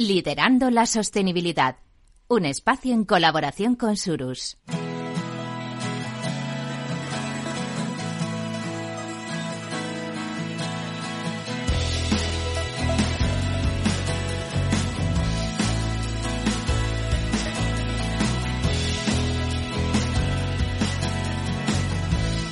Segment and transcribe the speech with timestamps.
[0.00, 1.78] Liderando la sostenibilidad.
[2.28, 4.56] Un espacio en colaboración con Surus.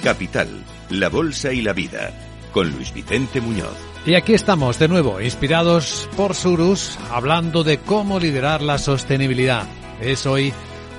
[0.02, 0.48] Capital,
[0.90, 2.12] la Bolsa y la Vida,
[2.56, 3.76] con Luis Vicente Muñoz.
[4.06, 9.64] Y aquí estamos de nuevo, inspirados por Surus, hablando de cómo liderar la sostenibilidad.
[10.00, 10.54] Es hoy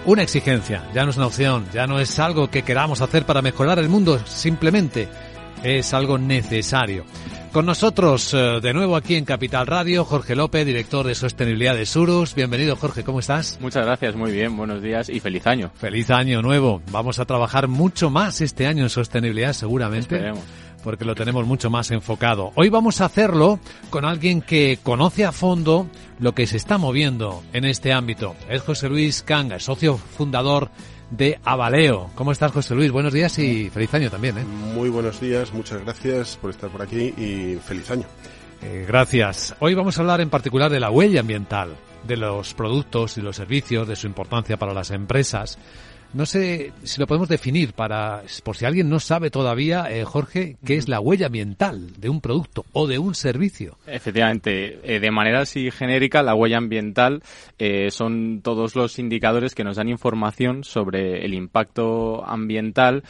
[0.06, 3.42] una exigencia, ya no es una opción, ya no es algo que queramos hacer para
[3.42, 5.10] mejorar el mundo, simplemente
[5.64, 7.06] es algo necesario.
[7.52, 11.88] Con nosotros eh, de nuevo aquí en Capital Radio, Jorge López, director de sostenibilidad de
[11.88, 12.36] Surus.
[12.36, 13.58] Bienvenido Jorge, ¿cómo estás?
[13.60, 15.72] Muchas gracias, muy bien, buenos días y feliz año.
[15.74, 16.84] Feliz año nuevo.
[16.92, 20.18] Vamos a trabajar mucho más este año en sostenibilidad seguramente.
[20.18, 20.44] Esperemos
[20.88, 22.54] porque lo tenemos mucho más enfocado.
[22.56, 23.60] Hoy vamos a hacerlo
[23.90, 28.38] con alguien que conoce a fondo lo que se está moviendo en este ámbito.
[28.48, 30.70] Es José Luis Canga, socio fundador
[31.12, 32.10] de Avaleo.
[32.16, 32.90] ¿Cómo estás, José Luis?
[32.90, 34.38] Buenos días y feliz año también.
[34.38, 34.46] ¿eh?
[34.46, 38.06] Muy buenos días, muchas gracias por estar por aquí y feliz año.
[38.62, 39.58] Eh, gracias.
[39.60, 41.76] Hoy vamos a hablar en particular de la huella ambiental,
[42.08, 45.58] de los productos y los servicios, de su importancia para las empresas.
[46.14, 50.56] No sé si lo podemos definir para, por si alguien no sabe todavía, eh, Jorge,
[50.66, 53.78] qué es la huella ambiental de un producto o de un servicio.
[53.86, 57.22] Efectivamente, eh, de manera así genérica, la huella ambiental
[57.60, 63.04] eh, son todos los indicadores que nos dan información sobre el impacto ambiental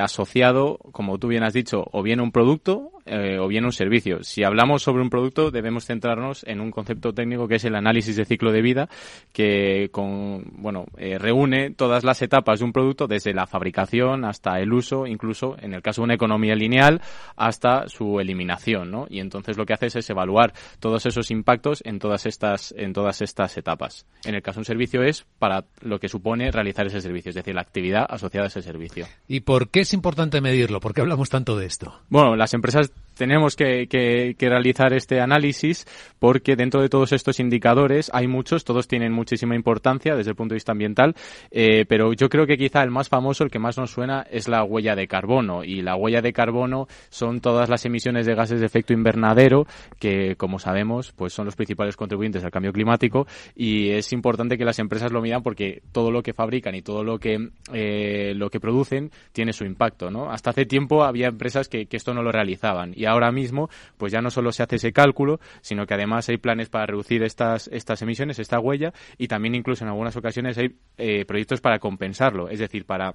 [0.00, 4.22] asociado, como tú bien has dicho, o bien un producto o bien un servicio.
[4.22, 8.14] Si hablamos sobre un producto, debemos centrarnos en un concepto técnico que es el análisis
[8.14, 8.88] de ciclo de vida,
[9.32, 10.86] que con, bueno,
[11.18, 15.56] reúne todas las etapas etapas de un producto, desde la fabricación hasta el uso, incluso
[15.60, 17.02] en el caso de una economía lineal,
[17.36, 19.06] hasta su eliminación, ¿no?
[19.10, 23.20] Y entonces lo que hace es evaluar todos esos impactos en todas estas, en todas
[23.20, 24.06] estas etapas.
[24.24, 27.34] En el caso de un servicio es para lo que supone realizar ese servicio, es
[27.34, 29.06] decir, la actividad asociada a ese servicio.
[29.28, 30.80] ¿Y por qué es importante medirlo?
[30.80, 32.00] ¿Por qué hablamos tanto de esto?
[32.08, 35.86] Bueno, las empresas tenemos que, que, realizar este análisis
[36.18, 40.54] porque dentro de todos estos indicadores hay muchos, todos tienen muchísima importancia desde el punto
[40.54, 41.14] de vista ambiental,
[41.50, 44.48] eh, pero yo creo que quizá el más famoso, el que más nos suena, es
[44.48, 45.64] la huella de carbono.
[45.64, 49.66] Y la huella de carbono son todas las emisiones de gases de efecto invernadero
[49.98, 54.64] que, como sabemos, pues son los principales contribuyentes al cambio climático y es importante que
[54.64, 58.50] las empresas lo midan porque todo lo que fabrican y todo lo que, eh, lo
[58.50, 60.30] que producen tiene su impacto, ¿no?
[60.30, 63.68] Hasta hace tiempo había empresas que, esto no lo realizaban y ahora mismo
[63.98, 67.22] pues ya no solo se hace ese cálculo, sino que además hay planes para reducir
[67.22, 71.78] estas, estas emisiones, esta huella y también incluso en algunas ocasiones hay eh, proyectos para
[72.12, 73.14] compensarlo, es decir, para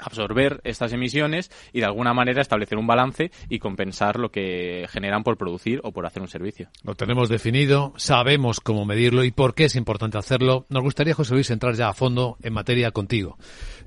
[0.00, 5.22] absorber estas emisiones y de alguna manera establecer un balance y compensar lo que generan
[5.22, 6.68] por producir o por hacer un servicio.
[6.82, 10.66] Lo tenemos definido, sabemos cómo medirlo y por qué es importante hacerlo.
[10.68, 13.38] Nos gustaría, José Luis, entrar ya a fondo en materia contigo.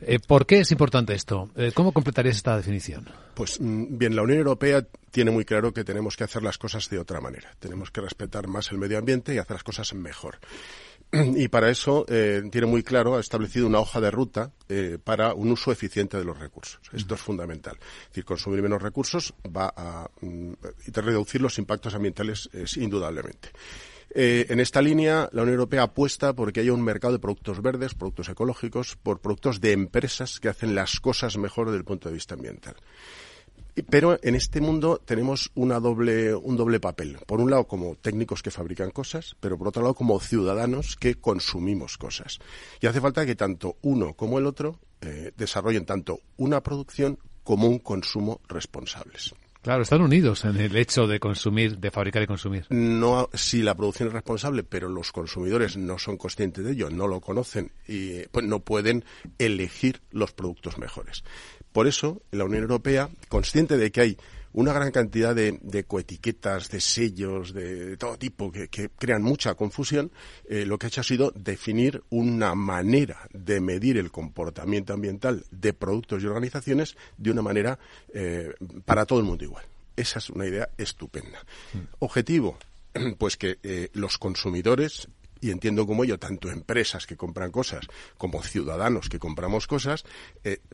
[0.01, 1.49] Eh, ¿Por qué es importante esto?
[1.57, 3.09] Eh, ¿Cómo completarías esta definición?
[3.33, 6.89] Pues mm, bien, la Unión Europea tiene muy claro que tenemos que hacer las cosas
[6.89, 7.51] de otra manera.
[7.59, 10.39] Tenemos que respetar más el medio ambiente y hacer las cosas mejor.
[11.35, 15.33] y para eso eh, tiene muy claro, ha establecido una hoja de ruta eh, para
[15.33, 16.81] un uso eficiente de los recursos.
[16.93, 17.77] Esto es fundamental.
[17.79, 20.53] Es decir, consumir menos recursos va a mm,
[20.93, 23.49] reducir los impactos ambientales indudablemente.
[24.19, 27.61] Eh, en esta línea, la Unión Europea apuesta por que haya un mercado de productos
[27.61, 32.09] verdes, productos ecológicos, por productos de empresas que hacen las cosas mejor desde el punto
[32.09, 32.75] de vista ambiental.
[33.89, 37.17] Pero en este mundo tenemos una doble, un doble papel.
[37.25, 41.15] Por un lado, como técnicos que fabrican cosas, pero por otro lado, como ciudadanos que
[41.15, 42.39] consumimos cosas.
[42.81, 47.67] Y hace falta que tanto uno como el otro eh, desarrollen tanto una producción como
[47.67, 49.33] un consumo responsables.
[49.67, 52.65] Claro, están unidos en el hecho de consumir, de fabricar y consumir.
[52.69, 57.05] No, si la producción es responsable, pero los consumidores no son conscientes de ello, no
[57.05, 59.03] lo conocen y pues no pueden
[59.37, 61.25] elegir los productos mejores.
[61.71, 64.17] Por eso, la Unión Europea, consciente de que hay
[64.53, 70.11] una gran cantidad de, de coetiquetas, de sellos, de, todo tipo que, crean mucha confusión,
[70.49, 75.45] eh, lo que ha hecho ha sido definir una manera de medir el comportamiento ambiental
[75.51, 77.77] de productos y organizaciones de una manera
[78.11, 78.51] eh,
[78.83, 79.65] para todo el mundo igual.
[79.95, 81.39] Esa es una idea estupenda.
[81.73, 81.77] Mm.
[81.99, 82.57] Objetivo,
[83.19, 85.07] pues que eh, los consumidores
[85.41, 87.87] y entiendo como ello, tanto empresas que compran cosas
[88.17, 90.05] como ciudadanos que compramos cosas,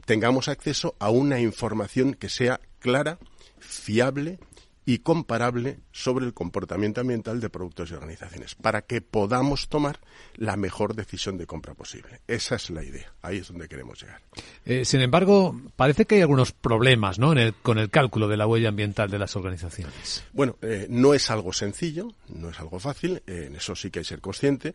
[0.05, 3.19] tengamos acceso a una información que sea clara,
[3.59, 4.39] fiable
[4.85, 9.99] y comparable sobre el comportamiento ambiental de productos y organizaciones, para que podamos tomar
[10.35, 12.21] la mejor decisión de compra posible.
[12.27, 14.21] Esa es la idea, ahí es donde queremos llegar.
[14.65, 17.33] Eh, sin embargo, parece que hay algunos problemas ¿no?
[17.61, 20.23] con el cálculo de la huella ambiental de las organizaciones.
[20.33, 23.99] Bueno, eh, no es algo sencillo, no es algo fácil, eh, en eso sí que
[23.99, 24.73] hay que ser consciente,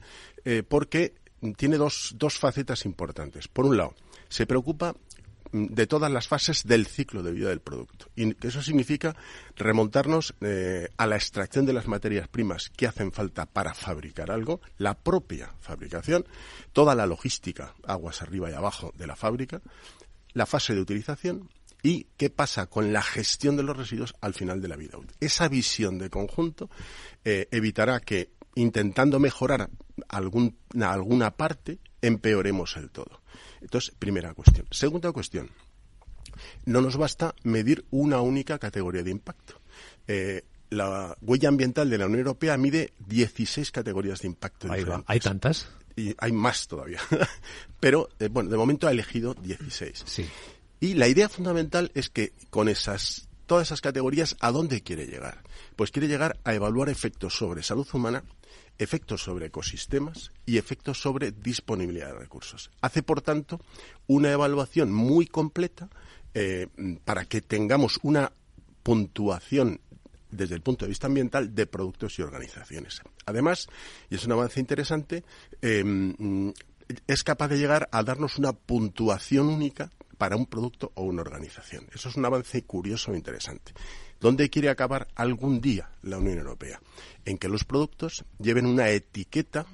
[0.68, 1.12] porque
[1.56, 3.48] tiene dos, dos facetas importantes.
[3.48, 3.94] Por un lado,
[4.28, 4.94] se preocupa
[5.52, 8.08] de todas las fases del ciclo de vida del producto.
[8.16, 9.16] Y eso significa
[9.56, 14.60] remontarnos eh, a la extracción de las materias primas que hacen falta para fabricar algo,
[14.78, 16.24] la propia fabricación,
[16.72, 19.60] toda la logística, aguas arriba y abajo de la fábrica,
[20.32, 21.48] la fase de utilización
[21.82, 25.16] y qué pasa con la gestión de los residuos al final de la vida útil.
[25.20, 26.70] Esa visión de conjunto
[27.24, 29.70] eh, evitará que intentando mejorar
[30.08, 33.20] alguna parte empeoremos el todo.
[33.60, 34.66] Entonces, primera cuestión.
[34.70, 35.50] Segunda cuestión.
[36.64, 39.60] No nos basta medir una única categoría de impacto.
[40.06, 44.68] Eh, la huella ambiental de la Unión Europea mide 16 categorías de impacto.
[45.06, 45.68] ¿Hay tantas?
[45.96, 47.00] Y hay más todavía.
[47.80, 50.04] Pero, eh, bueno, de momento ha elegido 16.
[50.06, 50.26] Sí.
[50.80, 55.42] Y la idea fundamental es que con esas, todas esas categorías, ¿a dónde quiere llegar?
[55.74, 58.22] Pues quiere llegar a evaluar efectos sobre salud humana
[58.78, 62.70] efectos sobre ecosistemas y efectos sobre disponibilidad de recursos.
[62.80, 63.60] Hace, por tanto,
[64.06, 65.88] una evaluación muy completa
[66.34, 66.68] eh,
[67.04, 68.32] para que tengamos una
[68.82, 69.80] puntuación
[70.30, 73.00] desde el punto de vista ambiental de productos y organizaciones.
[73.26, 73.66] Además,
[74.10, 75.24] y es un avance interesante,
[75.62, 76.52] em,
[77.06, 81.86] es capaz de llegar a darnos una puntuación única para un producto o una organización.
[81.94, 83.72] Eso es un avance curioso e interesante.
[84.20, 86.80] ¿Dónde quiere acabar algún día la Unión Europea?
[87.24, 89.66] En que los productos lleven una etiqueta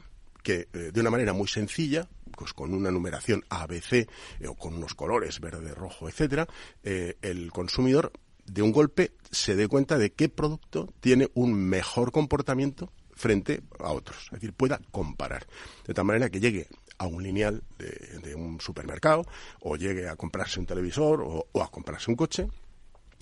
[0.42, 2.06] que eh, de una manera muy sencilla,
[2.36, 4.08] pues con una numeración ABC eh,
[4.46, 6.46] o con unos colores verde, rojo, etcétera,
[6.82, 8.12] eh, el consumidor
[8.44, 13.92] de un golpe se dé cuenta de qué producto tiene un mejor comportamiento frente a
[13.92, 15.46] otros, es decir, pueda comparar,
[15.86, 16.68] de tal manera que llegue
[16.98, 19.24] a un lineal de, un supermercado
[19.60, 22.48] o llegue a comprarse un televisor o a comprarse un coche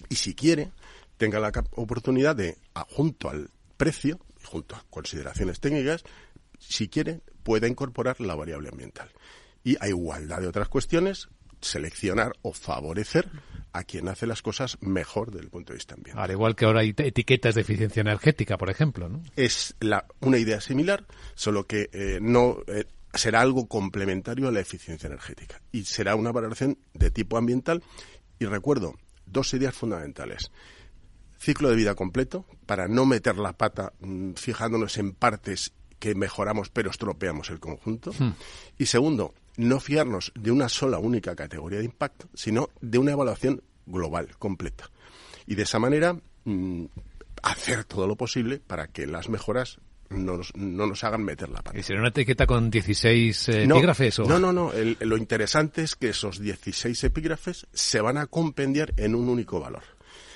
[0.08, 0.72] y si quiere
[1.22, 6.02] tenga la oportunidad de, junto al precio, junto a consideraciones técnicas,
[6.58, 9.08] si quiere, pueda incorporar la variable ambiental.
[9.62, 11.28] Y a igualdad de otras cuestiones,
[11.60, 13.30] seleccionar o favorecer
[13.72, 16.24] a quien hace las cosas mejor desde el punto de vista ambiental.
[16.24, 19.22] Al igual que ahora hay etiquetas de eficiencia energética, por ejemplo, ¿no?
[19.36, 19.76] Es
[20.18, 25.62] una idea similar, solo que eh, no eh, será algo complementario a la eficiencia energética
[25.70, 27.80] y será una valoración de tipo ambiental.
[28.40, 30.50] Y recuerdo dos ideas fundamentales
[31.42, 36.70] ciclo de vida completo para no meter la pata mm, fijándonos en partes que mejoramos
[36.70, 38.12] pero estropeamos el conjunto.
[38.18, 38.32] Hmm.
[38.78, 43.62] Y segundo, no fiarnos de una sola única categoría de impacto, sino de una evaluación
[43.86, 44.90] global, completa.
[45.46, 46.84] Y de esa manera mm,
[47.42, 49.78] hacer todo lo posible para que las mejoras
[50.10, 50.36] no
[50.86, 51.78] nos, hagan meter la pata.
[51.78, 54.18] ¿Y será una etiqueta con 16 eh, epígrafes?
[54.18, 54.70] No, no, no.
[55.00, 59.82] lo interesante es que esos 16 epígrafes se van a compendiar en un único valor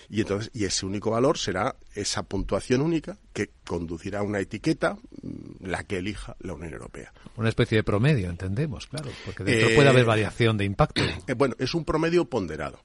[0.08, 4.94] y entonces y ese único valor será esa puntuación única que conducirá a una etiqueta
[5.23, 7.12] mm, la que elija la Unión Europea.
[7.37, 11.03] Una especie de promedio, entendemos, claro, porque dentro puede haber eh, variación de impacto.
[11.26, 12.81] Eh, bueno, es un promedio ponderado.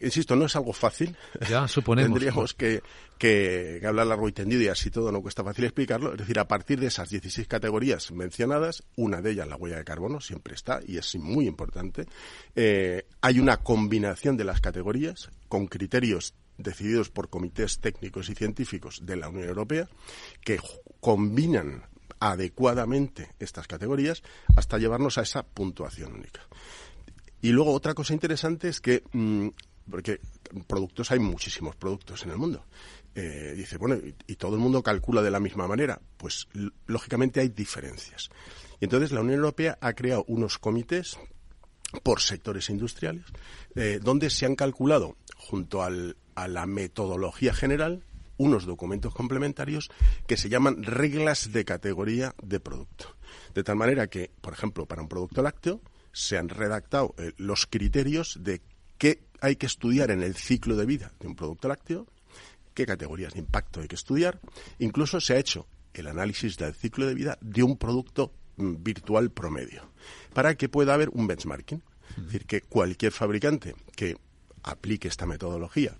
[0.00, 1.16] Insisto, no es algo fácil.
[1.48, 2.10] Ya, suponemos.
[2.10, 2.82] Tendríamos que,
[3.18, 6.12] que, hablar largo y tendido y así todo no cuesta fácil explicarlo.
[6.12, 9.84] Es decir, a partir de esas 16 categorías mencionadas, una de ellas, la huella de
[9.84, 12.06] carbono, siempre está y es muy importante.
[12.54, 19.04] Eh, hay una combinación de las categorías con criterios decididos por comités técnicos y científicos
[19.04, 19.88] de la Unión Europea
[20.42, 20.58] que
[21.00, 21.84] combinan
[22.20, 24.22] adecuadamente estas categorías
[24.56, 26.40] hasta llevarnos a esa puntuación única.
[27.42, 29.48] Y luego otra cosa interesante es que, mm,
[29.90, 30.20] porque
[30.66, 32.64] productos hay muchísimos productos en el mundo.
[33.14, 33.96] Eh, dice, bueno,
[34.26, 36.00] y, todo el mundo calcula de la misma manera.
[36.16, 36.48] Pues
[36.86, 38.30] lógicamente hay diferencias.
[38.80, 41.18] Y entonces la Unión Europea ha creado unos comités
[42.02, 43.24] por sectores industriales,
[43.74, 48.02] eh, donde se han calculado, junto al, a la metodología general
[48.38, 49.90] unos documentos complementarios
[50.26, 53.16] que se llaman reglas de categoría de producto.
[53.54, 55.80] De tal manera que, por ejemplo, para un producto lácteo
[56.12, 58.60] se han redactado eh, los criterios de
[58.98, 62.06] qué hay que estudiar en el ciclo de vida de un producto lácteo,
[62.74, 64.40] qué categorías de impacto hay que estudiar.
[64.78, 69.30] Incluso se ha hecho el análisis del ciclo de vida de un producto mm, virtual
[69.30, 69.90] promedio,
[70.34, 71.82] para que pueda haber un benchmarking.
[72.16, 74.16] Es decir, que cualquier fabricante que
[74.62, 75.96] aplique esta metodología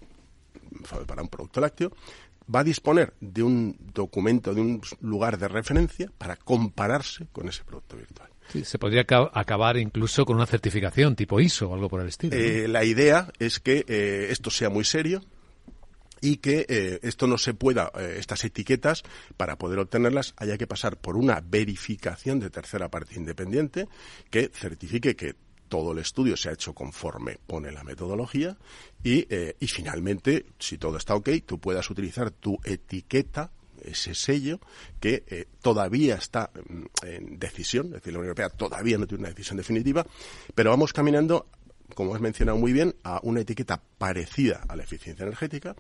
[1.07, 1.93] para un producto lácteo,
[2.53, 7.65] va a disponer de un documento, de un lugar de referencia para compararse con ese
[7.65, 8.31] producto virtual.
[8.49, 12.37] Sí, se podría acabar incluso con una certificación tipo ISO o algo por el estilo.
[12.37, 15.21] Eh, la idea es que eh, esto sea muy serio
[16.21, 19.03] y que eh, esto no se pueda, eh, estas etiquetas,
[19.37, 23.89] para poder obtenerlas, haya que pasar por una verificación de tercera parte independiente
[24.31, 25.35] que certifique que
[25.69, 28.57] todo el estudio se ha hecho conforme pone la metodología
[29.03, 33.51] y, eh, y finalmente, si todo está ok, tú puedas utilizar tu etiqueta
[33.83, 34.59] ese sello
[34.99, 39.31] que todavía está mm, en decisión, es decir, la Unión Europea todavía no tiene una
[39.31, 40.05] decisión definitiva,
[40.55, 41.47] pero vamos caminando
[41.95, 45.77] como has mencionado muy bien, a una etiqueta parecida a la eficiencia energética,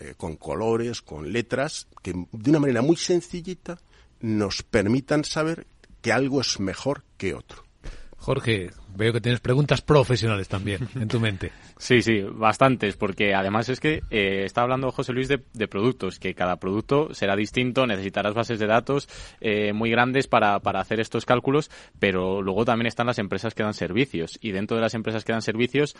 [0.00, 3.78] eh, con colores, con letras, que de una manera muy sencillita
[4.20, 5.66] nos permitan saber
[6.02, 7.64] que algo es mejor que otro.
[8.16, 11.52] Jorge, veo que tienes preguntas profesionales también en tu mente.
[11.76, 15.38] Sí, sí, bastantes, porque además es que eh, está hablando José Luis de,
[15.68, 19.08] productos, que cada producto será distinto, necesitarás bases de datos
[19.40, 23.62] eh, muy grandes para, para hacer estos cálculos, pero luego también están las empresas que
[23.62, 25.96] dan servicios, y dentro de las empresas que dan servicios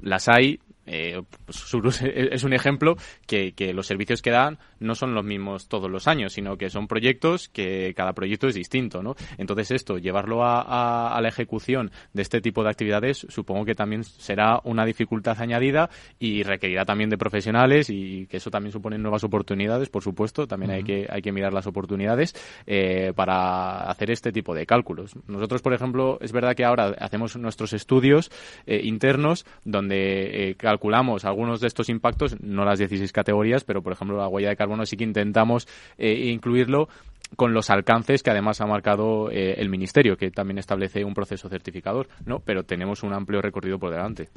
[0.00, 2.96] las hay eh, pues, es un ejemplo
[3.26, 6.88] que, los servicios que dan no son los mismos todos los años, sino que son
[6.88, 9.14] proyectos que cada proyecto es distinto, ¿no?
[9.38, 14.58] Entonces esto, llevarlo a, la ejecución de este tipo de actividades, supongo que también será
[14.64, 19.90] una dificultad añadida y requerirá también de profesionales y que eso también supone nuevas oportunidades,
[19.90, 22.34] por supuesto, también hay, que, hay que mirar las oportunidades
[22.66, 25.14] eh, para hacer este tipo de cálculos.
[25.26, 28.30] Nosotros, por ejemplo, es verdad que ahora hacemos nuestros estudios
[28.64, 34.16] eh, internos donde calculamos algunos de estos impactos, no las 16 categorías, pero por ejemplo
[34.16, 36.88] la huella de carbono sí que intentamos eh, incluirlo
[37.36, 41.48] con los alcances que además ha marcado eh, el Ministerio, que también establece un proceso
[41.48, 42.40] certificador, ¿no?
[42.40, 44.28] Pero tenemos un amplio recorrido por delante.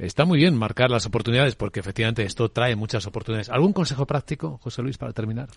[0.00, 3.50] Está muy bien marcar las oportunidades porque efectivamente esto trae muchas oportunidades.
[3.50, 5.50] ¿Algún consejo práctico, José Luis, para terminar?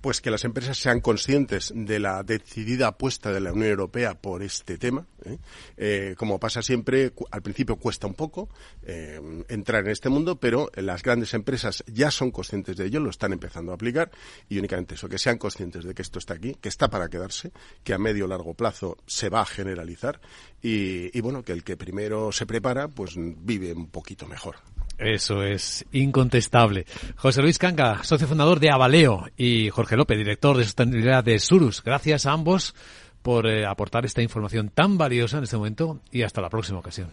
[0.00, 4.44] Pues que las empresas sean conscientes de la decidida apuesta de la Unión Europea por
[4.44, 5.04] este tema.
[5.24, 5.38] ¿eh?
[5.76, 8.48] Eh, como pasa siempre, al principio cuesta un poco
[8.84, 13.10] eh, entrar en este mundo, pero las grandes empresas ya son conscientes de ello, lo
[13.10, 14.12] están empezando a aplicar
[14.48, 17.50] y únicamente eso, que sean conscientes de que esto está aquí, que está para quedarse,
[17.82, 20.20] que a medio o largo plazo se va a generalizar
[20.60, 24.56] y, bueno, que el que primero se prepara, pues vive un poquito mejor.
[24.98, 26.84] Eso es incontestable.
[27.16, 31.82] José Luis Canga, socio fundador de Avaleo, y Jorge López, director de sostenibilidad de Surus.
[31.84, 32.74] Gracias a ambos
[33.22, 37.10] por eh, aportar esta información tan valiosa en este momento y hasta la próxima ocasión.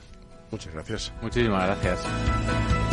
[0.51, 1.13] Muchas gracias.
[1.22, 2.85] Muchísimas gracias.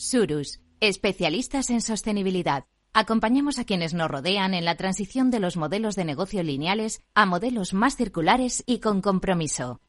[0.00, 2.64] Surus, especialistas en sostenibilidad.
[2.94, 7.26] Acompañamos a quienes nos rodean en la transición de los modelos de negocio lineales a
[7.26, 9.80] modelos más circulares y con compromiso.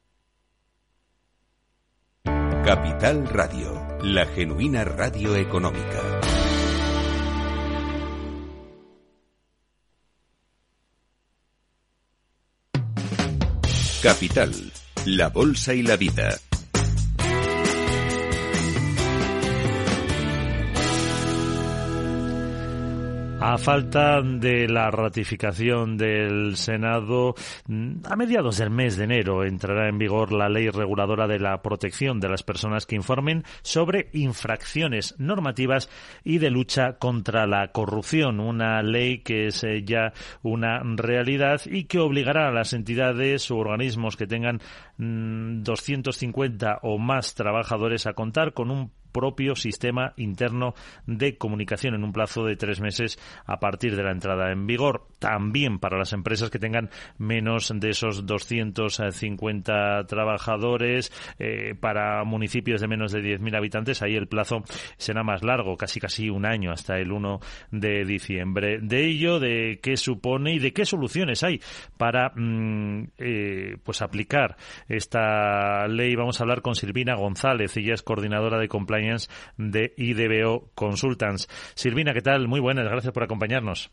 [2.23, 6.19] Capital Radio, la genuina radio económica.
[14.03, 14.51] Capital,
[15.05, 16.37] la bolsa y la vida.
[23.43, 27.33] A falta de la ratificación del Senado,
[27.65, 31.59] mm, a mediados del mes de enero entrará en vigor la ley reguladora de la
[31.63, 35.89] protección de las personas que informen sobre infracciones normativas
[36.23, 38.39] y de lucha contra la corrupción.
[38.39, 43.57] Una ley que es eh, ya una realidad y que obligará a las entidades u
[43.57, 44.61] organismos que tengan
[44.99, 50.73] 250 mm, o más trabajadores a contar con un propio sistema interno
[51.05, 55.07] de comunicación en un plazo de tres meses a partir de la entrada en vigor.
[55.19, 62.87] También para las empresas que tengan menos de esos 250 trabajadores, eh, para municipios de
[62.87, 64.63] menos de 10.000 habitantes, ahí el plazo
[64.97, 67.39] será más largo, casi casi un año hasta el 1
[67.71, 68.79] de diciembre.
[68.81, 71.59] De ello, de qué supone y de qué soluciones hay
[71.97, 78.03] para mm, eh, pues aplicar esta ley, vamos a hablar con Silvina González, ella es
[78.03, 79.00] coordinadora de compliance
[79.57, 81.47] de IDBO Consultants.
[81.75, 82.47] Silvina, ¿qué tal?
[82.47, 83.91] Muy buenas, gracias por acompañarnos.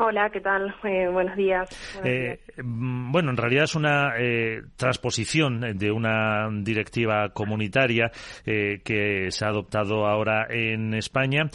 [0.00, 0.74] Hola, ¿qué tal?
[0.84, 1.68] Eh, buenos días.
[2.04, 8.10] Eh, mm, bueno, en realidad es una eh, transposición de una directiva comunitaria
[8.44, 11.50] que se ha adoptado ahora en España.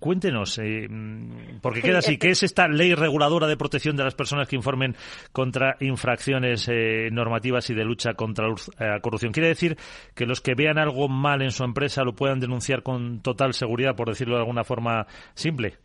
[0.00, 4.48] cuéntenos, mm, porque queda así, ¿qué es esta ley reguladora de protección de las personas
[4.48, 4.96] que informen
[5.32, 6.68] contra infracciones
[7.12, 9.32] normativas y de lucha contra la corrupción?
[9.32, 9.76] Quiere decir
[10.14, 13.94] que los que vean algo mal en su empresa lo puedan denunciar con total seguridad,
[13.94, 15.78] por decirlo de alguna forma simple.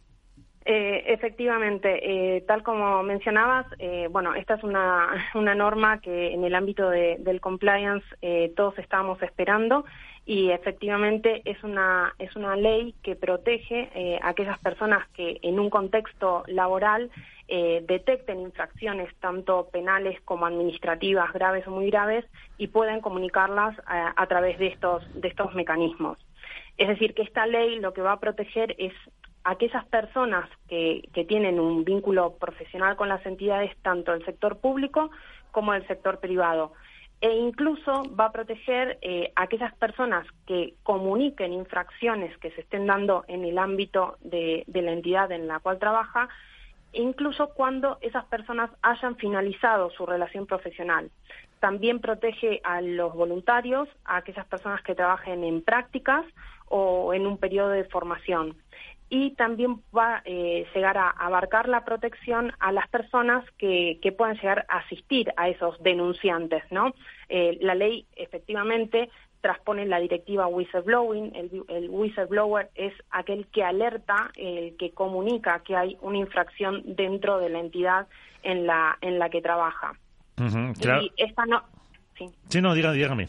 [0.69, 6.43] Eh, efectivamente, eh, tal como mencionabas, eh, bueno, esta es una, una, norma que en
[6.43, 8.05] el ámbito de, del compliance
[8.53, 9.86] todos estábamos esperando
[10.25, 15.69] y efectivamente es una es una ley que protege a aquellas personas que en un
[15.69, 17.09] contexto laboral
[17.47, 22.25] detecten infracciones tanto penales como administrativas graves o muy graves
[22.57, 26.17] y pueden comunicarlas a, a través de estos de estos mecanismos.
[26.77, 28.93] Es decir, que esta ley lo que va a proteger es
[29.48, 35.10] aquellas personas que, tienen un vínculo profesional con las entidades, tanto del sector público
[35.51, 36.74] como del sector privado.
[37.22, 42.86] E incluso va a proteger eh, a aquellas personas que comuniquen infracciones que se estén
[42.86, 46.27] dando en el ámbito de, de la entidad en la cual trabaja,
[46.92, 51.10] incluso cuando esas personas hayan finalizado su relación profesional.
[51.62, 56.25] También protege a los voluntarios, a aquellas personas que trabajen en prácticas
[56.68, 58.58] o en un periodo de formación
[59.09, 64.11] y también va a eh, llegar a abarcar la protección a las personas que, que
[64.11, 66.93] puedan llegar a asistir a esos denunciantes, ¿no?
[67.29, 69.09] Eh, la ley efectivamente
[69.41, 71.35] transpone la directiva whistleblowing.
[71.35, 77.39] El, el, whistleblower es aquel que alerta, el que comunica que hay una infracción dentro
[77.39, 78.07] de la entidad
[78.43, 79.93] en la en la que trabaja.
[81.01, 81.63] Y esta no.
[82.17, 82.97] Sí, sí no, dígame.
[82.97, 83.27] dígame.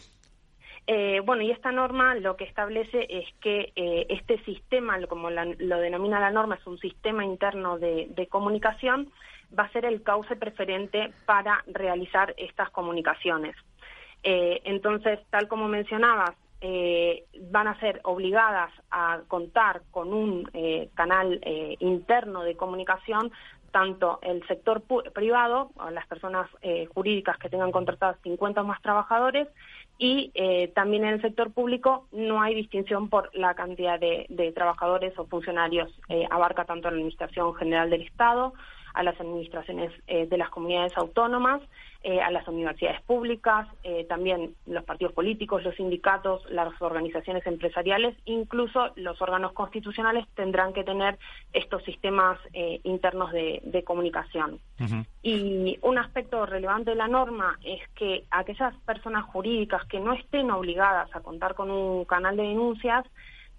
[0.91, 5.77] Eh, bueno, y esta norma lo que establece es que eh, este sistema, como lo
[5.77, 9.11] denomina la norma, es un sistema interno de, comunicación,
[9.57, 13.55] va a ser el cauce preferente para realizar estas comunicaciones.
[14.23, 16.31] Eh, entonces, tal como mencionabas,
[17.51, 20.43] van a ser obligadas a contar con un
[20.95, 21.39] canal
[21.79, 23.31] interno de comunicación
[23.71, 24.83] tanto el sector
[25.13, 26.49] privado, las personas
[26.93, 29.47] jurídicas que tengan contratados 50 o más trabajadores,
[29.99, 35.13] y eh, también en el sector público no hay distinción por la cantidad de, trabajadores
[35.19, 35.91] o funcionarios.
[36.07, 38.53] Eh, abarca tanto la Administración General del Estado,
[38.93, 41.61] a las administraciones eh, de las comunidades autónomas,
[42.01, 48.15] eh, a las universidades públicas, eh, también los partidos políticos, los sindicatos, las organizaciones empresariales,
[48.25, 51.17] incluso los órganos constitucionales tendrán que tener
[51.51, 52.39] estos sistemas
[52.83, 54.59] internos de, comunicación.
[55.23, 60.51] Y un aspecto relevante de la norma es que aquellas personas jurídicas que no estén
[60.51, 63.05] obligadas a contar con un canal de denuncias,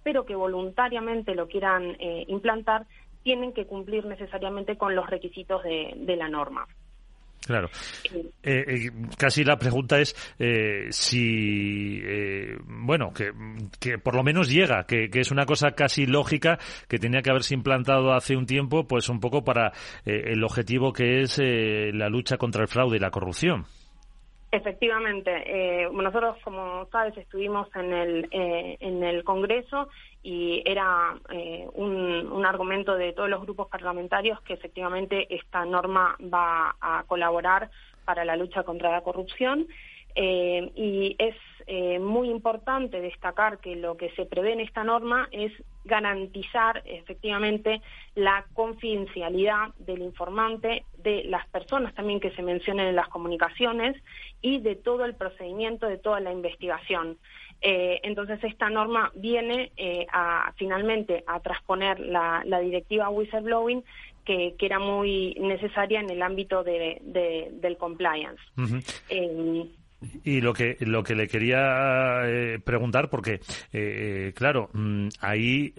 [0.03, 1.97] pero que voluntariamente lo quieran
[2.27, 2.85] implantar,
[3.23, 6.65] tienen que cumplir necesariamente con los requisitos de, la norma.
[7.45, 7.69] Claro.
[8.13, 11.99] Eh, eh, casi la pregunta es eh, si,
[12.65, 13.31] bueno, que,
[13.79, 17.31] que, por lo menos llega, que, que, es una cosa casi lógica que tenía que
[17.31, 19.71] haberse implantado hace un tiempo, pues un poco para
[20.05, 23.65] el objetivo que es la lucha contra el fraude y la corrupción.
[24.51, 29.87] Efectivamente, eh, nosotros, como sabes, estuvimos en el, eh, en el Congreso
[30.23, 36.75] y era eh, un, argumento de todos los grupos parlamentarios que efectivamente esta norma va
[36.81, 37.69] a colaborar
[38.03, 39.67] para la lucha contra la corrupción
[40.15, 41.35] eh, y es
[41.67, 45.53] eh, muy importante destacar que lo que se prevé en esta norma es
[45.85, 47.81] garantizar efectivamente
[48.15, 53.95] la confidencialidad del informante, de las personas también que se mencionen en las comunicaciones
[54.41, 57.17] y de todo el procedimiento, de toda la investigación.
[57.61, 59.71] Eh, entonces esta norma viene
[60.11, 63.83] a finalmente a transponer la, directiva whistleblowing
[64.25, 67.01] que, que, era muy necesaria en el ámbito de,
[67.51, 68.41] del compliance.
[70.23, 73.39] Y lo que, lo que le quería eh, preguntar, porque, eh,
[73.71, 75.73] eh, claro, mm, ahí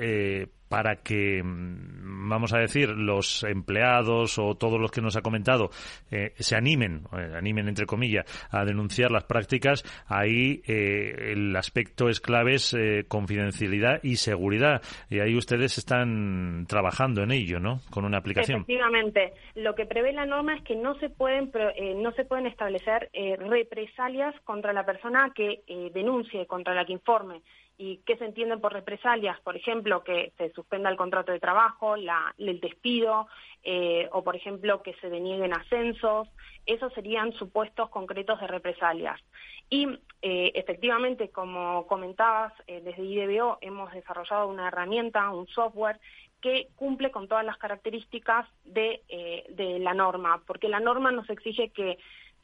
[0.72, 5.68] para que, mm, vamos a decir, los empleados o todos los que nos ha comentado
[6.10, 12.08] eh, se animen, eh, animen entre comillas, a denunciar las prácticas, ahí eh, el aspecto
[12.08, 12.74] es clave es
[13.08, 14.80] confidencialidad y seguridad.
[15.10, 17.80] Y ahí ustedes están trabajando en ello, ¿no?
[17.90, 18.62] Con una aplicación.
[18.62, 19.34] Efectivamente.
[19.54, 21.52] Lo que prevé la norma es que no se pueden,
[21.96, 25.62] no se pueden establecer represalias contra la persona que
[25.94, 27.42] denuncie, contra la que informe
[27.82, 31.96] y qué se entienden por represalias, por ejemplo, que se suspenda el contrato de trabajo,
[31.96, 33.26] la, el despido,
[33.64, 36.28] eh, o por ejemplo que se denieguen ascensos,
[36.64, 39.20] esos serían supuestos concretos de represalias.
[39.68, 39.88] Y
[40.22, 45.98] eh, efectivamente, como comentabas, eh, desde IDBO hemos desarrollado una herramienta, un software
[46.40, 49.02] que cumple con todas las características de,
[49.48, 51.98] de la norma, porque la norma nos exige que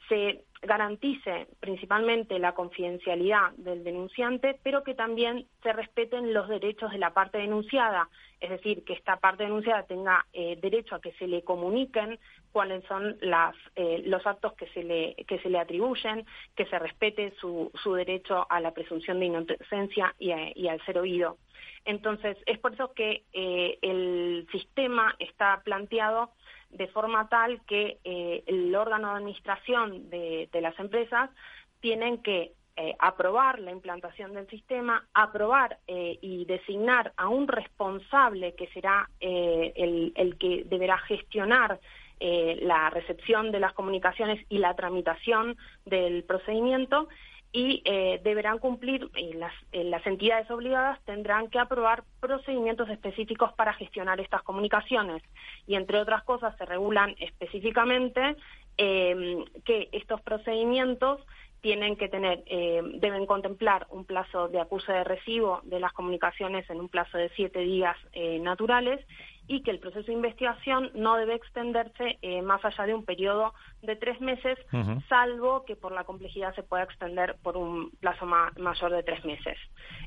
[0.07, 6.97] se garantice principalmente la confidencialidad del denunciante, pero que también se respeten los derechos de
[6.97, 8.09] la parte denunciada,
[8.41, 12.19] es decir, que esta parte denunciada tenga eh, derecho a que se le comuniquen
[12.51, 16.79] cuáles son las, eh, los actos que se, le, que se le atribuyen, que se
[16.79, 21.37] respete su, su derecho a la presunción de inocencia y, y al ser oído.
[21.85, 26.31] Entonces, es por eso que eh, el sistema está planteado
[26.79, 31.29] de forma tal que eh, el órgano de administración de, las empresas
[31.81, 38.67] tienen que eh, aprobar la implantación del sistema, aprobar y designar a un responsable que
[38.67, 41.79] será el, que deberá gestionar
[42.21, 47.09] la recepción de las comunicaciones y la tramitación del procedimiento
[47.51, 53.53] y eh, deberán cumplir, eh, las, eh, las, entidades obligadas tendrán que aprobar procedimientos específicos
[53.53, 55.23] para gestionar estas comunicaciones.
[55.65, 58.35] Y entre otras cosas se regulan específicamente
[58.77, 61.21] em, que estos procedimientos
[61.61, 62.45] tienen que tener,
[63.01, 67.27] deben contemplar un plazo de acuse de recibo de las comunicaciones en un plazo de
[67.35, 67.97] siete días
[68.39, 69.05] naturales
[69.49, 73.55] y que el proceso de investigación no debe extenderse eh, más allá de un periodo
[73.81, 74.59] de tres meses,
[75.09, 79.57] salvo que por la complejidad se pueda extender por un plazo mayor de tres meses.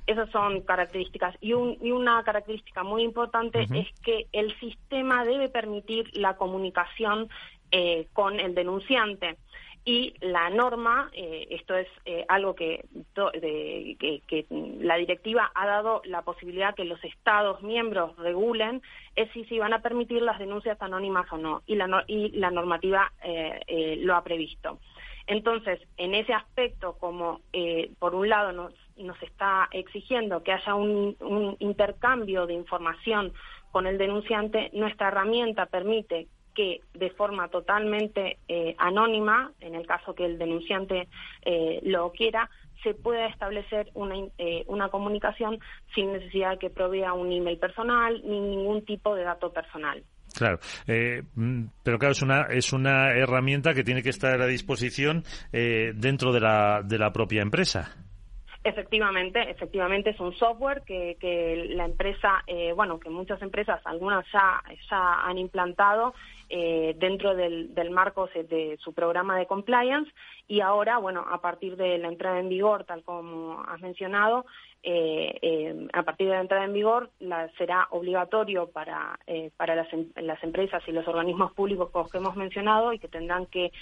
[0.07, 1.35] Esas son características.
[1.41, 7.29] Y, una característica muy importante es que el sistema debe permitir la comunicación
[7.73, 9.39] eh, con el denunciante
[9.85, 14.47] y la norma, eh, esto es eh, algo que, que,
[14.81, 18.81] la directiva ha dado la posibilidad que los Estados miembros regulen,
[19.17, 22.51] es si se van a permitir las denuncias anónimas o no, y la, y la
[22.53, 24.79] normativa eh, lo ha previsto.
[25.27, 27.41] Entonces, en ese aspecto, como
[27.99, 33.33] por un lado nos, nos está exigiendo que haya un, un intercambio de información
[33.71, 40.15] con el denunciante, nuestra herramienta permite que de forma totalmente eh, anónima, en el caso
[40.15, 41.09] que el denunciante
[41.45, 42.49] eh, lo quiera,
[42.83, 45.59] se pueda establecer una, eh, una comunicación
[45.95, 50.03] sin necesidad de que provea un email personal ni ningún tipo de dato personal.
[50.37, 50.59] Claro,
[51.35, 56.33] mm, pero claro, es una, es una herramienta que tiene que estar a disposición dentro
[56.33, 57.95] de la, de la propia empresa.
[58.65, 62.43] Efectivamente, efectivamente es un software que, que la empresa,
[62.75, 66.15] bueno, que muchas empresas, algunas ya, ya han implantado
[66.55, 70.13] eh, dentro del, marco de su programa de compliance.
[70.47, 74.45] Y ahora, bueno, a partir de la entrada en vigor, tal como has mencionado,
[74.83, 77.09] eh, eh, a partir de la entrada en vigor
[77.57, 79.19] será obligatorio para,
[79.57, 83.47] para las, em, las, empresas y los organismos públicos que hemos mencionado y que tendrán
[83.47, 83.73] que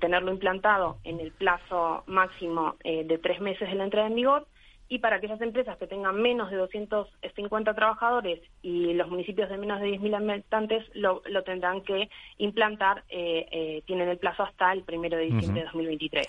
[0.00, 4.46] tenerlo implantado en el plazo máximo de tres meses de la entrada en vigor
[4.88, 9.80] y para aquellas empresas que tengan menos de 250 trabajadores y los municipios de menos
[9.80, 14.84] de 10.000 habitantes lo, lo, tendrán que implantar, eh, eh, tienen el plazo hasta el
[14.84, 16.26] primero de diciembre de 2023.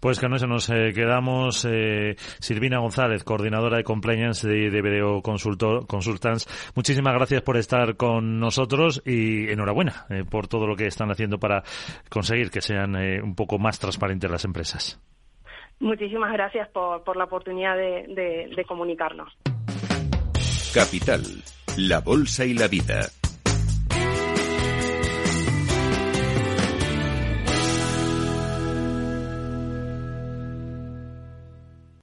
[0.00, 1.66] Pues con eso nos eh, quedamos.
[2.40, 8.40] Silvina González, coordinadora de compliance de, de Video Consultor, Consultants, muchísimas gracias por estar con
[8.40, 11.62] nosotros y enhorabuena por todo lo que están haciendo para
[12.08, 15.00] conseguir que sean un poco más transparentes las empresas.
[15.80, 19.36] Muchísimas gracias por, por la oportunidad de, de, de comunicarnos.
[20.74, 21.22] Capital,
[21.76, 23.00] la Bolsa y la Vida.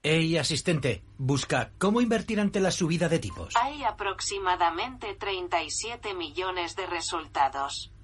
[0.02, 3.54] Hey, asistente, busca cómo invertir ante la subida de tipos.
[3.56, 7.92] Hay aproximadamente 37 millones de resultados.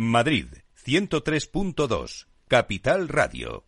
[0.00, 3.67] Madrid, 103.2, Capital Radio.